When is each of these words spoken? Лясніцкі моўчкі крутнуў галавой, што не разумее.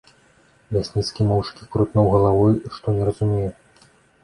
Лясніцкі 0.77 1.27
моўчкі 1.33 1.69
крутнуў 1.77 2.09
галавой, 2.15 2.59
што 2.79 2.97
не 2.99 3.03
разумее. 3.11 3.47